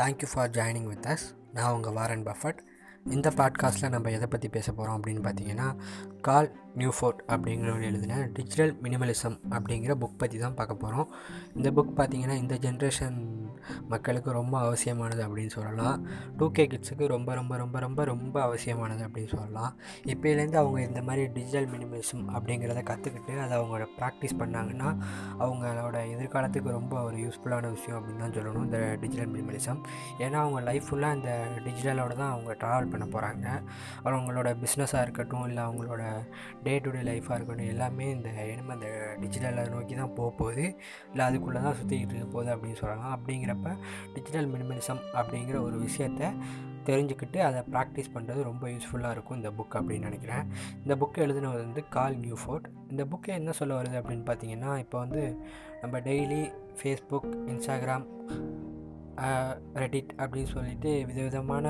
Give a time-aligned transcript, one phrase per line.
[0.00, 2.58] Thank you for joining with us நான் உங்கள் Warren Buffett.
[3.04, 5.76] இந்த பாட்காஸ்ட்டில் நம்ம எதை பற்றி பேச போகிறோம் அப்படின்னு பார்த்தீங்கன்னா
[6.20, 11.08] கால் நியூஃபோர்ட் அப்படிங்கிறவர் எழுதின டிஜிட்டல் மினிமலிசம் அப்படிங்கிற புக் பற்றி தான் பார்க்க போகிறோம்
[11.54, 13.16] இந்த புக் பார்த்திங்கன்னா இந்த ஜென்ரேஷன்
[13.88, 16.06] மக்களுக்கு ரொம்ப அவசியமானது அப்படின்னு சொல்லலாம்.
[16.36, 19.72] டூ கே கிட்ஸுக்கு ரொம்ப ரொம்ப ரொம்ப ரொம்ப ரொம்ப அவசியமானது அப்படின்னு சொல்லலாம்.
[20.04, 24.88] இப்போலேருந்து அவங்க இந்த மாதிரி டிஜிட்டல் மினிமலிசம் அப்படிங்கிறத கற்றுக்கிட்டு அதை அவங்களோட ப்ராக்டிஸ் பண்ணாங்கன்னா
[25.38, 29.82] அவங்களோட எதிர்காலத்துக்கு ரொம்ப ஒரு யூஸ்ஃபுல்லான விஷயம் அப்படின்னு தான் சொல்லணும் இந்த டிஜிட்டல் மினிமலிசம்
[30.18, 31.32] ஏன்னா அவங்க லைஃப் ஃபுல்லாக இந்த
[31.64, 33.46] டிஜிட்டலோட தான் அவங்க ட்ராவல் பண்ண போகிறாங்க
[34.04, 36.02] அவங்களோட பிஸ்னஸாக இருக்கட்டும் இல்லை அவங்களோட
[36.62, 38.88] டே டு டே லைஃபாக இருக்கட்டும் எல்லாமே இந்த இனிமேல் இந்த
[39.20, 40.76] டிஜிட்டலை நோக்கி தான் போக போகுது.
[41.10, 43.76] இல்லை அதுக்குள்ளே தான் சுற்றிக்கிட்டு இருக்க போகுது அப்படின்னு சொல்லலாம் அப்படிங்கிறப்ப
[44.14, 46.28] டிஜிட்டல் மினிமலிசம் அப்படிங்கிற ஒரு விஷயத்தை
[46.84, 50.44] தெரிஞ்சுக்கிட்டு அதை ப்ராக்டிஸ் பண்ணுறது ரொம்ப யூஸ்ஃபுல்லாக இருக்கும் இந்த புக் அப்படின்னு நினைக்கிறேன்.
[50.84, 54.98] இந்த புக்கை எழுதுனது வந்து கால் நியூ ஃபோர்ட் இந்த புக்கை என்ன சொல்ல வருது அப்படின்னு பார்த்தீங்கன்னா இப்போ
[54.98, 55.22] வந்து
[55.80, 56.40] நம்ம டெய்லி
[56.80, 58.06] ஃபேஸ்புக் இன்ஸ்டாகிராம்
[59.74, 61.66] ரெடிட் அப்படின்னு சொல்லிட்டு விதவிதமான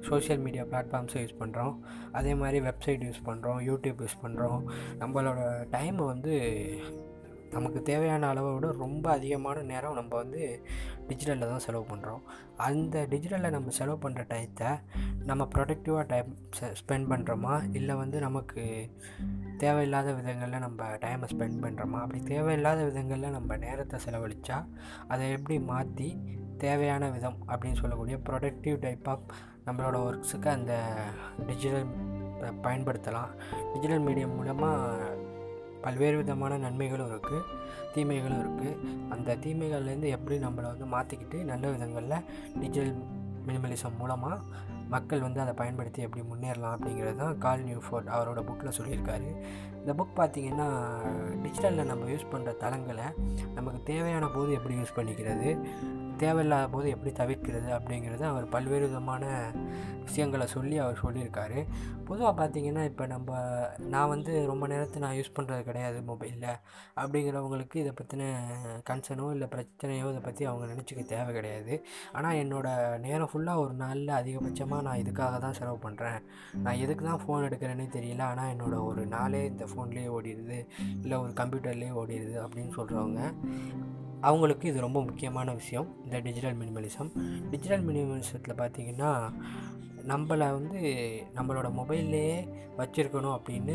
[0.00, 1.74] சோஷியல் மீடியா பிளாட்ஃபார்ம்ஸை யூஸ் பண்ணுறோம்
[2.12, 4.62] அதே மாதிரி வெப்சைட் யூஸ் பண்ணுறோம் யூடியூப் யூஸ் பண்ணுறோம்
[4.98, 6.34] நம்மளோட டைமை வந்து
[7.54, 10.42] நமக்கு தேவையான அளவை விட ரொம்ப அதிகமான நேரம் நம்ம வந்து
[11.08, 12.22] டிஜிட்டலில் தான் செலவு பண்ணுறோம்
[12.56, 14.70] அந்த டிஜிட்டலில் நம்ம செலவு பண்ணுற டயத்தை
[15.24, 18.64] நம்ம ப்ரொடக்டிவாக டைம் ஸ்பெண்ட் பண்ணுறோமா இல்லை வந்து நமக்கு
[19.58, 24.58] தேவையில்லாத விதங்களில் நம்ம டைமை ஸ்பெண்ட் பண்ணுறோமா அப்படி தேவையில்லாத விதங்களில் நம்ம நேரத்தை செலவழித்தா
[25.08, 26.08] அதை எப்படி மாற்றி
[26.58, 29.24] தேவையான விதம் அப்படின்னு சொல்லக்கூடிய ப்ரொடக்டிவ் டைப் ஆஃப்
[29.66, 30.74] நம்மளோட ஒர்க்ஸுக்கு அந்த
[31.46, 31.86] டிஜிட்டல்
[32.62, 33.30] பயன்படுத்தலாம்.
[33.72, 35.13] டிஜிட்டல் மீடியம் மூலமாக
[35.84, 37.40] பல்வேறு விதமான நன்மைகளும் இருக்குது
[37.94, 42.24] தீமைகளும் இருக்குது அந்த தீமைகள்லேருந்து எப்படி நம்மளை வந்து மாற்றிக்கிட்டு நல்ல விதங்களில்
[42.60, 42.94] டிஜிட்டல்
[43.46, 44.38] மினிமலிசம் மூலமாக
[44.88, 49.30] மக்கள் வந்து அதை பயன்படுத்தி எப்படி முன்னேறலாம் அப்படிங்கிறது தான் கால் நியூ ஃபோர்ட் அவரோட புக்கில் சொல்லியிருக்காரு.
[49.84, 50.68] இந்த புக் பார்த்திங்கன்னா
[51.42, 53.08] டிஜிட்டலில் நம்ம யூஸ் பண்ணுற தளங்களை
[53.58, 55.50] நமக்கு தேவையான போது எப்படி யூஸ் பண்ணிக்கிறது
[56.22, 59.24] தேவையில்லாத போது எப்படி தவிர்க்கிறது அப்படிங்கிறது அவர் பல்வேறு விதமான
[60.04, 61.60] விஷயங்களை சொல்லி அவர் சொல்லியிருக்காரு.
[62.08, 63.38] பொதுவாக பார்த்திங்கன்னா இப்போ நம்ம
[63.94, 66.46] நான் வந்து ரொம்ப நேரத்தை நான் யூஸ் பண்ணுறது கிடையாது மொபைலில்
[67.00, 68.28] அப்படிங்கிறவங்களுக்கு இதை பற்றின
[68.90, 71.74] கன்சர்னோ இல்லை பிரச்சனையோ இதை பற்றி அவங்க நினச்சிக்க தேவை கிடையாது.
[72.16, 76.20] ஆனால் என்னோடய நேரம் ஃபுல்லாக ஒரு நாளில் அதிகபட்சமாக நான் இதுக்காக தான் செலவு பண்ணுறேன்
[76.66, 78.22] நான் எதுக்கு தான் ஃபோன் எடுக்கிறேன்னே தெரியல.
[78.34, 80.66] ஆனால் என்னோடய ஒரு நாளே இந்த ஃபோன்லேயே ஓடிடுது
[81.02, 83.34] இல்லை ஒரு கம்ப்யூட்டர்லேயே ஓடிடுது அப்படின்னு சொல்கிறவங்க
[84.20, 87.10] அவங்களுக்கு இது ரொம்ப முக்கியமான விஷயம் இந்த டிஜிட்டல் மினிமலிசம்
[87.50, 89.32] டிஜிட்டல் மினிமலிசத்தில் பார்த்திங்கன்னா
[90.08, 90.80] நம்மளை வந்து
[91.34, 92.48] நம்மளோட மொபைல்லையே
[92.78, 93.74] வச்சுருக்கணும் அப்படின்னு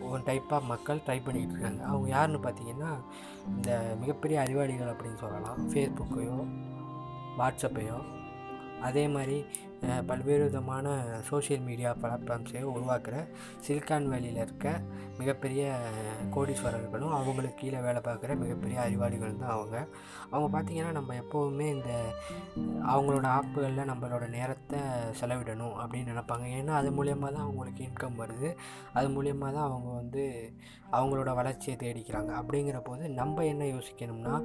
[0.00, 1.82] ஒரு டைப்பாக மக்கள் ட்ரை பண்ணிக்கிட்டு இருக்காங்க.
[1.84, 2.90] அவங்க யாருன்னு பார்த்தீங்கன்னா
[3.48, 5.70] இந்த மிகப்பெரிய அறிவாளிகள் அப்படின்னு சொல்லலாம்.
[5.70, 6.38] ஃபேஸ்புக்கையோ
[7.38, 7.98] வாட்ஸ்அப்பையோ
[8.88, 9.36] அதே மாதிரி
[10.08, 10.86] பல்வேறு விதமான
[11.28, 13.14] சோஷியல் மீடியா பிளாட்ஃபார்ம்ஸையும் உருவாக்குற
[13.64, 14.74] சிலிக்கான் வேலியில் இருக்க
[15.18, 15.62] மிகப்பெரிய
[16.34, 19.76] கோடீஸ்வரர்களும் அவங்களுக்கு கீழே வேலை பார்க்குற மிகப்பெரிய அறிவாளிகள் தான் அவங்க.
[20.30, 21.90] அவங்க பார்த்திங்கன்னா நம்ம எப்போவுமே இந்த
[22.92, 24.80] அவங்களோட ஆப்புகளில் நம்மளோட நேரத்தை
[25.20, 26.46] செலவிடணும் அப்படின்னு நினப்பாங்க.
[26.58, 28.50] ஏன்னா அது மூலயமா தான் அவங்களுக்கு இன்கம் வருது.
[28.92, 30.24] அது மூலயமா தான் அவங்க வந்து
[30.98, 32.30] அவங்களோட வளர்ச்சியை தேடிக்கிறாங்க.
[32.42, 34.36] அப்படிங்கிற போது நம்ம என்ன யோசிக்கணும்னா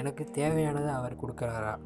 [0.00, 1.76] எனக்கு தேவையானதை அவர் கொடுக்குறாரா?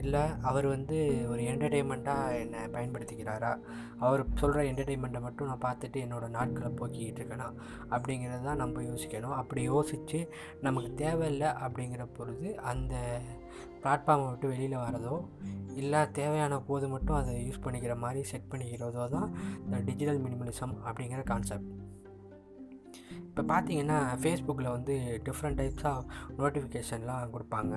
[0.00, 0.96] இல்லை அவர் வந்து
[1.28, 3.52] ஒரு என்டர்டெயின்மெண்ட்டாக என்னை பயன்படுத்திக்கிறாரா?
[3.98, 7.48] அவர் சொல்கிற என்டர்டெயின்மெண்ட்டை மட்டும் நான் பார்த்துட்டு என்னோடய நாட்களை போக்கிக்கிட்டு இருக்கேனா?
[7.90, 9.36] அப்படிங்கிறது தான் நம்ம யோசிக்கணும்.
[9.40, 10.20] அப்படி யோசித்து
[10.60, 12.94] நமக்கு தேவையில்லை அப்படிங்கிற பொழுது அந்த
[13.82, 15.14] பிளாட்ஃபார்மை விட்டு வெளியில் வரதோ
[15.74, 19.28] இல்லை தேவையான போது மட்டும் அதை யூஸ் பண்ணிக்கிற மாதிரி செட் பண்ணிக்கிறதோ தான்
[19.64, 21.70] இந்த டிஜிட்டல் மினிமலிசம் அப்படிங்கிற கான்செப்ட்
[23.30, 24.94] இப்போ பார்த்தீங்கன்னா ஃபேஸ்புக்கில் வந்து
[25.26, 26.06] டிஃப்ரெண்ட் டைப்ஸ் ஆஃப்
[26.38, 27.74] நோட்டிஃபிகேஷன்லாம் கொடுப்பாங்க.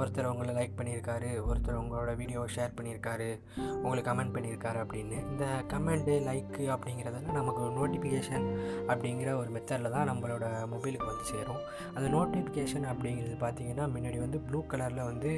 [0.00, 3.28] ஒருத்தர் உங்களை லைக் பண்ணியிருக்காரு ஒருத்தர் உங்களோட வீடியோ ஷேர் பண்ணியிருக்காரு
[3.82, 5.18] உங்களுக்கு கமெண்ட் பண்ணியிருக்காரு அப்படின்னு.
[5.30, 8.46] இந்த கமெண்ட்டு லைக்கு அப்படிங்கிறதெல்லாம் நமக்கு நோட்டிஃபிகேஷன்
[8.90, 10.44] அப்படிங்கிற ஒரு மெத்தடில் தான் நம்மளோட
[10.74, 11.62] மொபைலுக்கு வந்து சேரும்.
[11.96, 15.32] அந்த நோட்டிஃபிகேஷன் அப்படிங்கிறது பார்த்திங்கன்னா முன்னாடி வந்து ப்ளூ கலரில் வந்து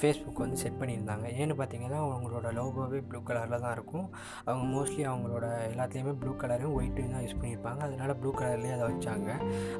[0.00, 1.26] ஃபேஸ்புக் வந்து செட் பண்ணியிருந்தாங்க.
[1.40, 4.06] ஏன்னு பார்த்தீங்கன்னா அவங்களோட லோகோவே ப்ளூ கலரில் தான் இருக்கும்.
[4.48, 7.80] அவங்க மோஸ்ட்லி அவங்களோட எல்லாத்துலேயுமே ப்ளூ கலரும் ஒயிட்டும் தான் யூஸ் பண்ணியிருப்பாங்க.
[7.88, 9.30] அதனால் ப்ளூ கலர்லேயே அதை ஆரம்பித்தாங்க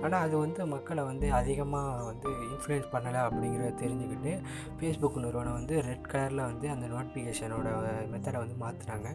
[0.03, 4.33] ஆனால் அது வந்து மக்களை வந்து அதிகமாக வந்து இன்ஃப்ளூயன்ஸ் பண்ணலை அப்படிங்கிறத தெரிஞ்சுக்கிட்டு
[4.77, 7.71] ஃபேஸ்புக் நிறுவனம் வந்து ரெட் கலரில் வந்து அந்த நோட்டிஃபிகேஷனோட
[8.13, 9.09] மெத்தடை வந்து மாற்றினாங்க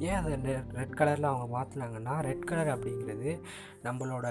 [0.00, 3.32] ஏன் அதை ரெட் கலரில் அவங்க மாற்றினாங்கன்னா ரெட் கலர் அப்படிங்கிறது
[3.84, 4.28] நம்மளோட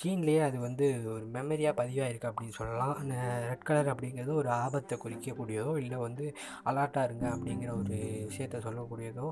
[0.00, 2.92] ஜீன்லேயே அது வந்து ஒரு மெமரியாக பதிவாயிருக்கு அப்படின்னு சொல்லலாம்.
[3.00, 3.14] அந்த
[3.48, 6.24] ரெட் கலர் அப்படிங்கிறது ஒரு ஆபத்தை குறிக்கக்கூடியதோ இல்லை வந்து
[6.70, 7.96] அலார்ட்டாக இருங்க அப்படிங்கிற ஒரு
[8.30, 9.26] விஷயத்த சொல்லக்கூடியதோ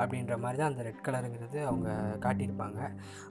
[0.00, 1.88] அப்படின்ற மாதிரி தான் அந்த ரெட் கலருங்கிறது அவங்க
[2.24, 2.80] காட்டியிருப்பாங்க.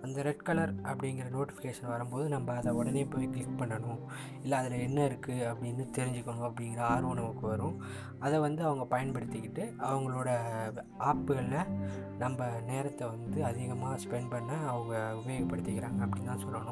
[0.08, 4.04] அந்த ரெட் கலர் அப்படிங்கிற நோட்டிஃபிகேஷன் வரும்போது நம்ம அதை உடனே போய் கிளிக் பண்ணணும்.
[4.44, 7.76] இல்லை அதில் என்ன இருக்குது அப்படின்னு தெரிஞ்சுக்கணும் அப்படிங்கிற ஆர்வம் நமக்கு வரும்.
[8.26, 10.30] அதை வந்து அவங்க பயன்படுத்திக்கிட்டு அவங்களோட
[11.10, 11.74] ஆப்புகளில்
[12.24, 16.66] நம்ம நேரத்தை வந்து அதிகமாக ஸ்பெண்ட் பண்ண அவங்க உபயோகப்படுத்திக்கிறாங்க அப்படின்னு தான் சொல்லணும்.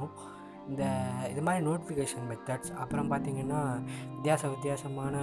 [0.67, 0.83] இந்த
[1.31, 3.61] இது மாதிரி நோட்டிஃபிகேஷன் மெத்தட்ஸ் அப்புறம் பார்த்திங்கன்னா
[4.11, 5.15] வித்தியாச வித்தியாசமான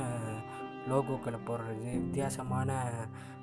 [0.88, 2.70] லோகோக்களை போடுறது வித்தியாசமான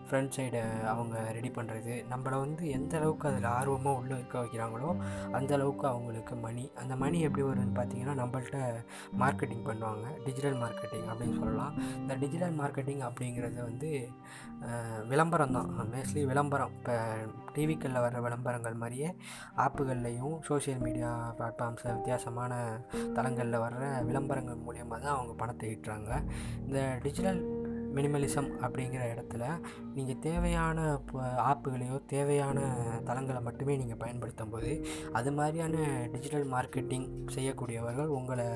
[0.09, 0.61] ஃப்ரண்ட் சைடை
[0.91, 4.91] அவங்க ரெடி பண்ணுறது நம்மளை வந்து எந்த அளவுக்கு அதில் ஆர்வமாக உள்ளே இருக்க வைக்கிறாங்களோ
[5.37, 8.59] அந்த அளவுக்கு அவங்களுக்கு மணி அந்த மணி எப்படி வரும்னு பார்த்தீங்கன்னா நம்மள்ட்ட
[9.23, 10.05] மார்க்கெட்டிங் பண்ணுவாங்க.
[10.27, 11.75] டிஜிட்டல் மார்க்கெட்டிங் அப்படின்னு சொல்லலாம்.
[12.01, 13.91] இந்த டிஜிட்டல் மார்க்கெட்டிங் அப்படிங்கிறது வந்து
[15.11, 15.69] விளம்பரம் தான்.
[15.93, 16.73] மோஸ்ட்லி விளம்பரம்.
[16.79, 16.95] இப்போ
[17.55, 19.09] டிவிக்களில் வர்ற விளம்பரங்கள் மாதிரியே
[19.65, 22.53] ஆப்புகள்லையும் சோஷியல் மீடியா பிளாட்ஃபார்ம்ஸில் வித்தியாசமான
[23.17, 26.11] தளங்களில் வர்ற விளம்பரங்கள் மூலியமாக தான் அவங்க பணத்தை ஈட்டுறாங்க.
[26.67, 27.41] இந்த டிஜிட்டல்
[27.97, 29.43] மினிமலிசம் அப்படிங்கிற இடத்துல
[29.95, 30.79] நீங்கள் தேவையான
[31.51, 32.59] ஆப்புகளையோ தேவையான
[33.07, 34.71] தளங்களை மட்டுமே நீங்கள் பயன்படுத்தும் போது
[35.19, 35.75] அது மாதிரியான
[36.13, 38.47] டிஜிட்டல் மார்க்கெட்டிங் செய்யக்கூடியவர்கள் உங்களை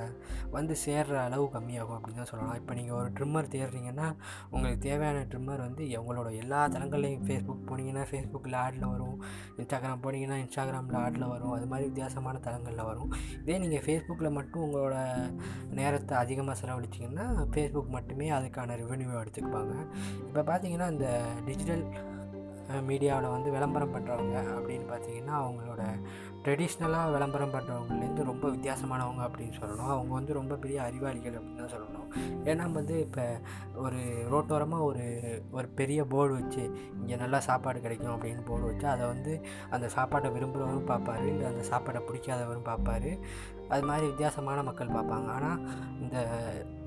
[0.57, 2.59] வந்து சேர்கிற அளவு கம்மியாகும் அப்படின்னு தான் சொல்லலாம்.
[2.62, 4.07] இப்போ நீங்கள் ஒரு ட்ரிம்மர் தேடுறீங்கன்னா
[4.51, 9.18] உங்களுக்கு தேவையான ட்ரிம்மர் வந்து உங்களோட எல்லா தளங்கள்லையும் ஃபேஸ்புக் போனீங்கன்னா ஃபேஸ்புக்கில் ஆடில் வரும்
[9.57, 13.12] இன்ஸ்டாகிராம் போனீங்கன்னா இன்ஸ்டாகிராமில் ஆடில் வரும் அது மாதிரி வித்தியாசமான தளங்களில் வரும்.
[13.41, 14.95] இதே நீங்கள் ஃபேஸ்புக்கில் மட்டும் உங்களோட
[15.79, 19.75] நேரத்தை அதிகமாக செலவழிச்சிங்கன்னா ஃபேஸ்புக் மட்டுமே அதுக்கான ரெவென்யூ எடுத்துக்குவாங்க.
[20.30, 21.10] இப்போ பார்த்தீங்கன்னா இந்த
[21.50, 21.86] டிஜிட்டல்
[22.90, 25.81] மீடியாவில் வந்து விளம்பரம் பண்ணுறவங்க அப்படின்னு பார்த்தீங்கன்னா அவங்களோட
[26.44, 29.92] ட்ரெடிஷ்னலாக விளம்பரம் பண்ணுறவங்கலேருந்து ரொம்ப வித்தியாசமானவங்க அப்படின்னு சொல்லணும்.
[29.96, 32.08] அவங்க வந்து ரொம்ப பெரிய அறிவாளிகள் அப்படின்னு தான் சொல்லணும்.
[32.52, 33.25] ஏன்னா வந்து இப்போ
[33.84, 34.02] ஒரு
[34.34, 35.06] ரோட்டோரமாக ஒரு
[35.58, 36.64] ஒரு பெரிய போர்டு வச்சு
[37.02, 39.34] இங்கே நல்லா சாப்பாடு கிடைக்கும் அப்படின்னு போர்டு வச்சு அதை வந்து
[39.78, 41.28] அந்த சாப்பாட்டை விரும்புகிறவரும் பார்ப்பாரு.
[41.34, 43.14] இல்லை அந்த சாப்பாட்டை பிடிக்காதவரும் பார்ப்பாரு.
[43.71, 45.30] அது மாதிரி வித்தியாசமான மக்கள் பார்ப்பாங்க.
[45.38, 45.60] ஆனால்
[46.04, 46.18] இந்த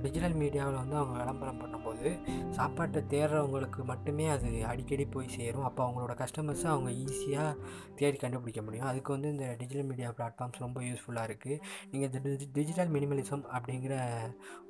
[0.04, 2.08] டிஜிட்டல் மீடியாவில் வந்து அவங்க விளம்பரம் பண்ணும்போது
[2.56, 5.66] சாப்பாட்டை தேடுறவங்களுக்கு மட்டுமே அது அடிக்கடி போய் சேரும்.
[5.68, 7.56] அப்போ அவங்களோட கஸ்டமர்ஸை அவங்க ஈஸியாக
[8.00, 8.88] தேடி கண்டுபிடிக்க முடியும்.
[8.90, 11.60] அதுக்கு வந்து இந்த டிஜிட்டல் மீடியா பிளாட்ஃபார்ம்ஸ் ரொம்ப யூஸ்ஃபுல்லாக இருக்குது
[11.92, 13.94] நீங்கள் இந்த டிஜிட்டல் மினிமலிசம் அப்படிங்கிற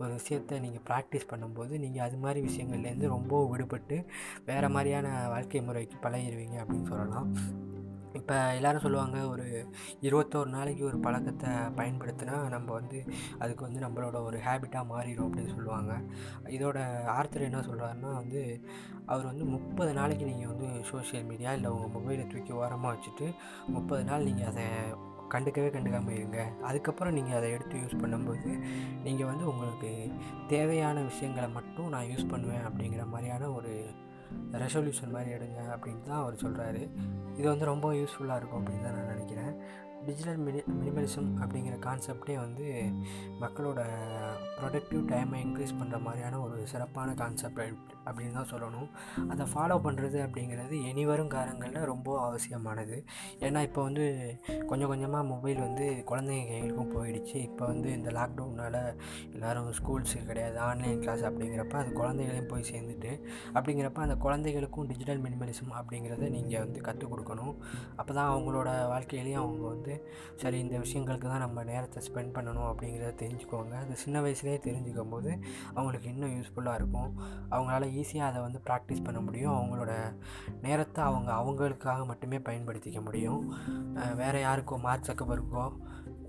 [0.01, 3.99] ஒரு விஷயத்தை நீங்கள் ப்ராக்டிஸ் பண்ணும்போது நீங்கள் அது மாதிரி விஷயங்கள்லேருந்து ரொம்ப விடுபட்டு
[4.51, 7.31] வேறு மாதிரியான வாழ்க்கை முறைக்கு பழகிடுவீங்க அப்படின்னு சொல்லலாம்.
[8.19, 9.47] இப்போ எல்லோரும் சொல்லுவாங்க ஒரு
[10.07, 12.99] இருபத்தோரு நாளைக்கு ஒரு பழக்கத்தை பயன்படுத்தினா நம்ம வந்து
[13.39, 15.93] அதுக்கு வந்து நம்மளோட ஒரு ஹேபிட்டாக மாறிடும் அப்படின்னு சொல்லுவாங்க.
[16.57, 16.79] இதோட
[17.17, 18.43] ஆர்த்தர் என்ன சொல்கிறாருன்னா வந்து
[19.07, 23.29] அவர் வந்து முப்பது நாளைக்கு நீங்கள் வந்து சோஷியல் மீடியா இல்லை உங்கள் மொபைலை தூக்கி ஓரமாக வச்சுட்டு
[23.77, 24.67] முப்பது நாள் நீங்கள் அதை
[25.35, 26.41] கண்டுக்கவே கண்டுக்காமல் இருங்க.
[26.69, 28.51] அதுக்கப்புறம் நீங்கள் அதை எடுத்து யூஸ் பண்ணும்போது
[29.07, 29.91] நீங்கள் வந்து உங்களுக்கு
[30.49, 33.73] தேவையான விஷயங்களை மட்டும் நான் யூஸ் பண்ணுவேன் அப்படிங்கிற மாதிரியான ஒரு
[34.53, 36.91] ரெசல்யூஷன் மாதிரி எடுங்க அப்படின்னு தான் அவர் சொல்கிறாரு
[37.37, 39.61] இது வந்து ரொம்ப யூஸ்ஃபுல்லாக இருக்கும் அப்படின்னு தான் நான் நினைக்கிறேன்.
[40.07, 42.93] டிஜிட்டல் மினி மினிமலிசம் அப்படிங்கிற கான்செப்டே வந்து
[43.41, 43.81] மக்களோட
[44.61, 47.61] ப்ரொடக்டிவ் டைமை இன்க்ரீஸ் பண்ணுற மாதிரியான ஒரு சிறப்பான கான்செப்ட்
[48.09, 48.89] அப்படின்னு தான் சொல்லணும்.
[49.33, 52.97] அதை ஃபாலோ பண்ணுறது அப்படிங்கிறது இனி வரும் காலங்களில் ரொம்ப அவசியமானது.
[53.47, 54.05] ஏன்னா இப்போ வந்து
[54.71, 57.37] கொஞ்சம் கொஞ்சமாக மொபைல் வந்து குழந்தைங்க கைகளுக்கும் போயிடுச்சு.
[57.49, 58.81] இப்போ வந்து இந்த லாக்டவுனால்
[59.35, 63.13] எல்லோரும் ஸ்கூல்ஸு கிடையாது ஆன்லைன் கிளாஸ் அப்படிங்கிறப்ப அது குழந்தைகளையும் போய் சேர்ந்துட்டு
[63.57, 67.55] அப்படிங்கிறப்ப அந்த குழந்தைகளுக்கும் டிஜிட்டல் மினிமலிசம் அப்படிங்கிறத நீங்கள் வந்து கற்றுக் கொடுக்கணும்.
[68.01, 69.95] அப்போ தான் அவங்களோட வாழ்க்கையிலையும் அவங்க வந்து
[70.43, 73.75] சரி இந்த விஷயங்களுக்கு தான் நம்ம நேரத்தை ஸ்பெண்ட் பண்ணணும் அப்படிங்கிறத தெரிஞ்சுக்குவாங்க.
[73.85, 75.31] அது சின்ன வயசுலேயே தெரிஞ்சுக்கும் போது
[75.77, 77.11] அவங்களுக்கு இன்னும் யூஸ்ஃபுல்லாக இருக்கும்.
[77.55, 79.57] அவங்களால ஈஸியாக அதை வந்து ப்ராக்டிஸ் பண்ண முடியும்.
[79.59, 79.93] அவங்களோட
[80.63, 83.43] நேரத்தை அவங்க அவங்களுக்காக மட்டுமே பயன்படுத்திக்க முடியும்.
[84.15, 85.67] வேறு யாருக்கோ மார்க் சக்கபருக்கோ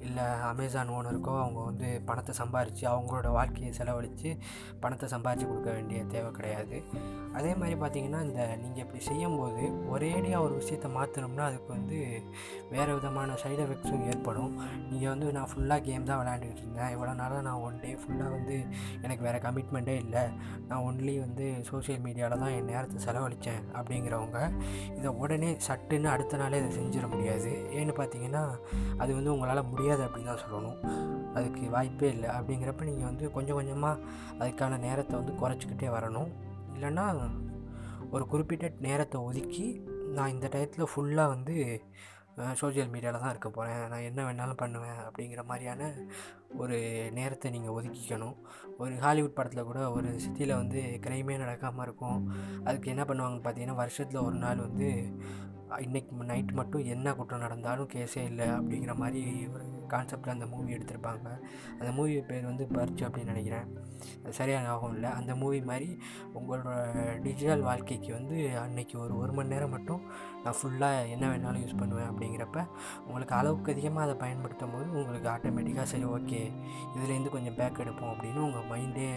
[0.08, 4.30] இல்லை அமேசான் ஓனருக்கோ அவங்க வந்து பணத்தை சம்பாரித்து அவங்களோட வாழ்க்கையை செலவழித்து
[4.84, 6.78] பணத்தை சம்பாரித்து கொடுக்க வேண்டிய தேவை கிடையாது.
[7.38, 9.64] அதே மாதிரி பார்த்திங்கன்னா இந்த நீங்கள் இப்படி செய்யும்போது
[9.94, 11.98] ஒரேடியாக ஒரு விஷயத்தை மாற்றணும்னா அதுக்கு வந்து
[12.74, 14.54] வேறு விதமான சைடு எஃபெக்ட்ஸும் ஏற்படும்.
[14.92, 16.92] நீங்கள் வந்து நான் ஃபுல்லாக கேம் தான் விளையாண்டுக்கிட்டு இருந்தேன்.
[16.96, 18.58] இவ்வளோ நாளாக நான் ஒன் டே ஃபுல்லாக வந்து
[19.06, 20.24] எனக்கு வேறு கமிட்மெண்ட்டே இல்லை.
[20.70, 24.40] நான் ஒன்லி வந்து சோஷியல் மீடியாவில் தான் என் நேரத்தை செலவழித்தேன் அப்படிங்கிறவங்க
[24.98, 27.52] இதை உடனே சட்டுன்னு அடுத்த நாளே இதை செஞ்சிட முடியாது.
[27.80, 28.44] ஏன்னு பார்த்தீங்கன்னா
[29.04, 30.80] அது வந்து உங்களால் முடியாது அப்படின்னு தான் சொல்லணும்.
[31.38, 32.30] அதுக்கு வாய்ப்பே இல்லை.
[32.38, 34.04] அப்படிங்கிறப்ப நீங்கள் வந்து கொஞ்சம் கொஞ்சமாக
[34.42, 36.32] அதுக்கான நேரத்தை வந்து குறைச்சிக்கிட்டே வரணும்.
[36.76, 37.08] இல்லைன்னா
[38.16, 39.66] ஒரு குறிப்பிட்ட நேரத்தை ஒதுக்கி
[40.18, 41.56] நான் இந்த டயத்தில் ஃபுல்லாக வந்து
[42.60, 45.88] சோஷியல் மீடியாவில் தான் இருக்க போகிறேன் நான் என்ன வேணாலும் பண்ணுவேன் அப்படிங்கிற மாதிரியான
[46.62, 46.78] ஒரு
[47.18, 48.36] நேரத்தை நீங்கள் ஒதுக்கிக்கணும்.
[48.82, 52.20] ஒரு ஹாலிவுட் படத்தில் கூட ஒரு சிட்டியில் வந்து க்ரைமே நடக்காமல் இருக்கும்.
[52.68, 54.90] அதுக்கு என்ன பண்ணுவாங்கன்னு பார்த்தீங்கன்னா வருஷத்தில் ஒரு நாள் வந்து
[55.86, 59.24] இன்றைக்கி நைட் மட்டும் என்ன குற்றம் நடந்தாலும் கேஸே இல்லை அப்படிங்கிற மாதிரி
[59.56, 61.28] ஒரு கான்செப்டில் அந்த மூவி எடுத்திருப்பாங்க.
[61.80, 63.68] அந்த மூவி பேர் வந்து பர்ச் அப்படின்னு நினைக்கிறேன்.
[64.24, 65.10] அது சரியாக ஞாபகம் இல்லை.
[65.10, 65.90] அந்த மூவி மாதிரி
[66.34, 66.74] உங்களோட
[67.22, 70.02] டிஜிட்டல் வாழ்க்கைக்கு வந்து அன்னைக்கு ஒரு ஒரு மணி நேரம் மட்டும்
[70.44, 72.60] நான் ஃபுல்லாக என்ன வேணாலும் யூஸ் பண்ணுவேன் அப்படிங்கிறப்ப
[73.08, 76.42] உங்களுக்கு அளவுக்கு அதிகமாக அதை பயன்படுத்தும் போது உங்களுக்கு ஆட்டோமேட்டிக்காக சரி ஓகே
[76.96, 79.10] இதுலேருந்து கொஞ்சம் பேக் எடுப்போம் அப்படின்னு உங்கள் மைண்டே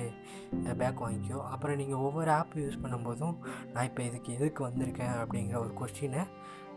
[0.76, 3.36] பேக் வாங்கிக்கோ அப்புறம் நீங்கள் ஒவ்வொரு ஆப் யூஸ் பண்ணும்போதும்
[3.72, 6.24] நான் இப்போ இதுக்கு எதுக்கு வந்திருக்கேன் அப்படிங்கிற ஒரு கொஸ்டினை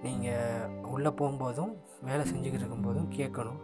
[0.03, 1.73] நீங்கள் உள்ளே போகும்போதும்
[2.07, 3.61] வேலை செஞ்சுக்கிட்டு இருக்கும்போதும் கேட்கணும்.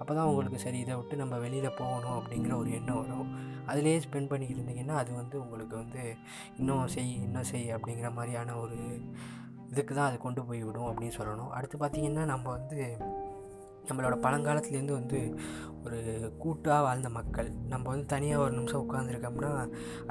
[0.00, 3.30] அப்போ தான் உங்களுக்கு சரி இதை விட்டு நம்ம வெளியில் போகணும் அப்படிங்கிற ஒரு எண்ணம் வரும்.
[3.66, 6.02] அதிலேயே ஸ்பெண்ட் பண்ணிக்கிட்டு இருந்தீங்கன்னா அது வந்து உங்களுக்கு வந்து
[6.58, 8.78] இன்னும் செய் இன்னும் செய் அப்படிங்கிற மாதிரியான ஒரு
[9.72, 11.50] இதுக்கு தான் அது கொண்டு போய் விடும் அப்படின்னு சொல்லணும்.
[11.56, 12.78] அடுத்து பார்த்திங்கன்னா நம்ம வந்து
[13.88, 15.20] நம்மளோட பழங்காலத்துலேருந்து வந்து
[15.86, 15.98] ஒரு
[16.42, 17.46] கூட்டாக வாழ்ந்த மக்கள்.
[17.72, 19.50] நம்ம வந்து தனியாக ஒரு நிமிஷம் உட்காந்துருக்கோம்னா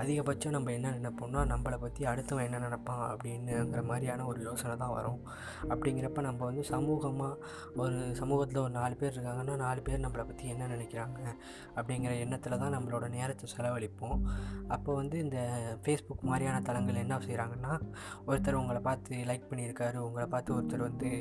[0.01, 5.19] அதிகபட்சம் நம்ம என்ன நினைப்போம்னா நம்மளை பற்றி அடுத்தவன் என்ன நினைப்பான் அப்படின்னுங்கிற மாதிரியான ஒரு யோசனை தான் வரும்.
[5.71, 7.35] அப்படிங்கிறப்ப நம்ம வந்து சமூகமாக
[7.83, 11.19] ஒரு சமூகத்தில் ஒரு நாலு பேர் இருக்காங்கன்னா நாலு பேர் நம்மளை பற்றி என்ன நினைக்கிறாங்க
[11.77, 14.17] அப்படிங்கிற எண்ணத்தில் தான் நம்மளோட நேரத்தை செலவழிப்போம்.
[14.77, 15.37] அப்போ வந்து இந்த
[15.83, 17.75] ஃபேஸ்புக் மாதிரியான தளங்கள் என்ன செய்கிறாங்கன்னா
[18.27, 21.11] ஒருத்தர் உங்களை பார்த்து லைக் பண்ணியிருக்காரு உங்களை பார்த்து ஒருத்தர் வந்து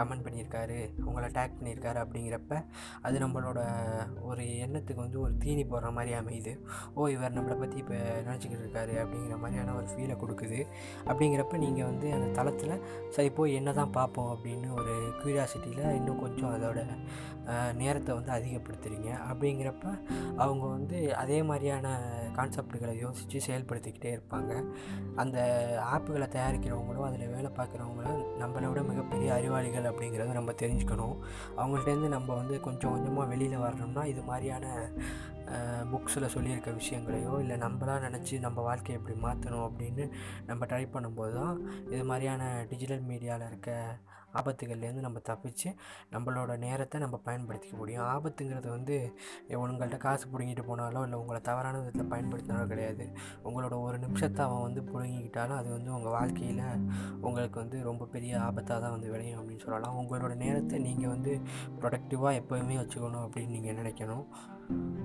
[0.00, 2.60] கமெண்ட் பண்ணியிருக்காரு உங்களை டேக் பண்ணியிருக்காரு அப்படிங்கிறப்ப
[3.06, 3.60] அது நம்மளோட
[4.30, 6.54] ஒரு எண்ணத்துக்கு வந்து ஒரு தீனி போடுற மாதிரி அமையுது.
[6.94, 7.98] ஓ இவர் நம்மளை பற்றி இப்போ
[8.28, 10.60] நினச்சிக்கிட்டு இருக்காரு அப்படிங்கிற மாதிரியான ஒரு ஃபீலை கொடுக்குது.
[11.08, 12.76] அப்படிங்கிறப்ப நீங்கள் வந்து அந்த தளத்தில்
[13.16, 16.80] சரி போய் என்ன தான் பார்ப்போம் அப்படின்னு ஒரு க்யூரியாசிட்டியில் இன்னும் கொஞ்சம் அதோட
[17.80, 19.86] நேரத்தை வந்து அதிகப்படுத்துகிறீங்க அப்படிங்கிறப்ப
[20.44, 21.88] அவங்க வந்து அதே மாதிரியான
[22.38, 24.52] கான்செப்டுகளை யோசித்து செயல்படுத்திக்கிட்டே இருப்பாங்க.
[25.22, 25.36] அந்த
[25.94, 31.16] ஆப்புகளை தயாரிக்கிறவங்களும் அதில் வேலை பார்க்குறவங்களும் நம்மளை விட மிகப்பெரிய அறிவாளிகள் அப்படிங்கிறத நம்ம தெரிஞ்சுக்கணும்.
[31.86, 34.66] அவங்கள்ட்டேருந்து நம்ம வந்து கொஞ்சம் கொஞ்சமாக வெளியில் வரணும்னா இது மாதிரியான
[35.90, 40.04] புக்ஸில் சொல்லியிருக்க விஷயங்களையோ இல்லை நம்மளாக நினச்சி நம்ம வாழ்க்கையை எப்படி மாற்றணும் அப்படின்னு
[40.46, 43.70] நம்ம ட்ரை பண்ணும்போது தான் இது மாதிரியான டிஜிட்டல் மீடியாவில் இருக்க
[44.38, 45.68] ஆபத்துகள்லேருந்து நம்ம தப்பிச்சு
[46.14, 48.04] நம்மளோட நேரத்தை நம்ம பயன்படுத்திக்க முடியும்.
[48.14, 48.96] ஆபத்துங்கிறது வந்து
[49.60, 53.06] உங்கள்கிட்ட காசு பிடுங்கிட்டு போனாலோ இல்லை உங்களை தவறான விதத்தில் பயன்படுத்தினாலோ கிடையாது.
[53.48, 56.64] உங்களோட ஒரு நிமிஷத்தை அவன் வந்து பிடுங்கிக்கிட்டாலும் அது வந்து உங்கள் வாழ்க்கையில்
[57.26, 59.98] உங்களுக்கு வந்து ரொம்ப பெரிய ஆபத்தாக தான் வந்து விளையும் அப்படின்னு சொல்லலாம்.
[60.02, 61.34] உங்களோட நேரத்தை நீங்கள் வந்து
[61.80, 64.26] ப்ரொடக்டிவாக எப்போயுமே வச்சுக்கணும் அப்படின்னு நீங்கள் நினைக்கணும்.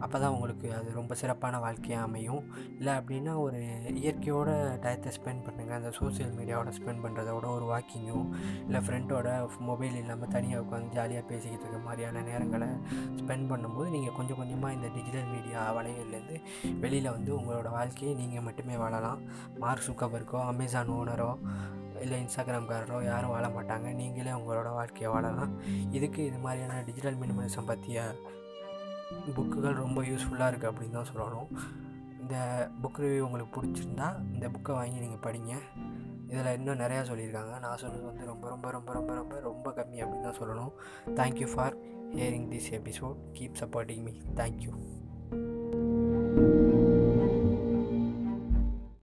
[0.03, 2.43] அப்போ தான் உங்களுக்கு அது ரொம்ப சிறப்பான வாழ்க்கையாக அமையும்.
[2.77, 3.59] இல்லை அப்படின்னா ஒரு
[4.03, 4.49] இயற்கையோட
[4.83, 8.21] டயத்தை ஸ்பெண்ட் பண்ணுங்கள் அந்த சோசியல் மீடியாவோட ஸ்பெண்ட் பண்ணுறதோட ஒரு வாக்கிங்கோ
[8.65, 9.27] இல்லை ஃப்ரெண்டோட
[9.69, 12.69] மொபைல் இல்லாமல் தனியாக உட்காந்து ஜாலியாக பேசிக்கிட்டு இருக்க மாதிரியான நேரங்களை
[13.19, 16.39] ஸ்பெண்ட் பண்ணும்போது நீங்கள் கொஞ்சம் கொஞ்சமாக இந்த டிஜிட்டல் மீடியா வலைகள்லேருந்து
[16.85, 19.21] வெளியில் வந்து உங்களோட வாழ்க்கையை நீங்கள் மட்டுமே வாழலாம்.
[19.63, 21.31] மார்க் சுக்கபர்க்கோ அமேசான் ஓனரோ
[22.03, 23.87] இல்லை இன்ஸ்டாகிராம்காரரோ யாரும் வாழ மாட்டாங்க.
[24.01, 25.51] நீங்களே உங்களோட வாழ்க்கையை வாழலாம்.
[25.97, 28.05] இதுக்கு இது மாதிரியான டிஜிட்டல் மினிமலிசம் பற்றிய
[29.35, 31.49] புக்குகள் ரொம்ப யூஸ்ஃபுல்லாக இருக்குது அப்படின்னு தான் சொல்லணும்.
[32.21, 32.35] இந்த
[32.83, 35.53] புக் ரிவ்யூ உங்களுக்கு பிடிச்சிருந்தா இந்த புக்கை வாங்கி நீங்கள் படிங்க.
[36.27, 37.59] இதில் இன்னும் நிறையா சொல்லியிருக்காங்க.
[37.59, 40.73] நான் சொன்னது வந்து ரொம்ப ரொம்ப ரொம்ப ரொம்ப ரொம்ப ரொம்ப கம்மி அப்படின்னு தான் சொல்லணும்.
[41.15, 41.77] Thank you for
[42.15, 44.73] hearing this episode keep supporting me thank you